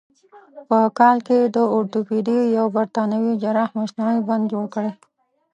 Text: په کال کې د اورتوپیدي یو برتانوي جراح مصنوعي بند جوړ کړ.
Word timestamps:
په 0.69 0.77
کال 0.99 1.17
کې 1.27 1.37
د 1.55 1.57
اورتوپیدي 1.75 2.39
یو 2.57 2.65
برتانوي 2.75 3.33
جراح 3.43 3.69
مصنوعي 3.79 4.19
بند 4.27 4.43
جوړ 4.53 4.65
کړ. 4.73 4.85